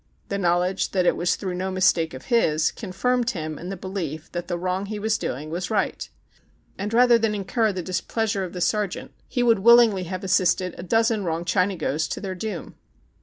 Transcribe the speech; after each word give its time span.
The 0.29 0.39
knowledge 0.39 0.93
that 0.93 1.05
it 1.05 1.15
was 1.15 1.35
through 1.35 1.53
no 1.53 1.69
mistake 1.69 2.15
of 2.15 2.25
his 2.33 2.71
confirmed 2.71 3.29
him 3.29 3.59
in 3.59 3.69
the 3.69 3.77
belief 3.77 4.31
that 4.31 4.47
the 4.47 4.57
wrong 4.57 4.87
he 4.87 4.97
was 4.97 5.15
doing 5.15 5.51
was 5.51 5.67
the 5.67 5.75
right. 5.75 6.09
And, 6.75 6.91
rather 6.91 7.19
than 7.19 7.35
incur 7.35 7.71
the 7.71 7.83
displeasure 7.83 8.43
of 8.43 8.53
the 8.53 8.61
sergeant, 8.61 9.11
he 9.27 9.43
would 9.43 9.57
THE 9.59 9.61
CHINAGO 9.61 9.93
177 9.93 9.93
willingly 9.93 10.03
have 10.09 10.23
assisted 10.23 10.73
a 10.79 10.81
dozen 10.89 11.23
wrong 11.23 11.45
Chinagos 11.45 12.07
to 12.13 12.19
their 12.19 12.33
doom. 12.33 12.77